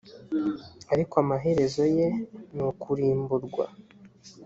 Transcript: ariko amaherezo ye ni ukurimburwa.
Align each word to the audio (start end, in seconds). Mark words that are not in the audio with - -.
ariko 0.93 1.13
amaherezo 1.23 1.83
ye 1.95 2.07
ni 2.53 2.61
ukurimburwa. 2.69 3.65